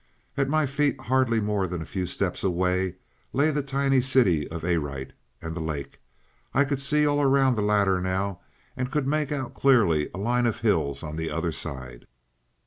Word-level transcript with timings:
"At 0.35 0.49
my 0.49 0.65
feet, 0.65 0.99
hardly 0.99 1.39
more 1.39 1.67
than 1.67 1.79
a 1.79 1.85
few 1.85 2.07
steps 2.07 2.43
away, 2.43 2.95
lay 3.33 3.51
the 3.51 3.61
tiny 3.61 4.01
city 4.01 4.47
of 4.49 4.63
Arite 4.63 5.13
and 5.43 5.55
the 5.55 5.59
lake. 5.59 5.99
I 6.55 6.65
could 6.65 6.81
see 6.81 7.05
all 7.05 7.21
around 7.21 7.55
the 7.55 7.61
latter 7.61 8.01
now, 8.01 8.39
and 8.75 8.89
could 8.91 9.05
make 9.05 9.31
out 9.31 9.53
clearly 9.53 10.09
a 10.11 10.17
line 10.17 10.47
of 10.47 10.61
hills 10.61 11.03
on 11.03 11.17
the 11.17 11.29
other 11.29 11.51
side. 11.51 12.07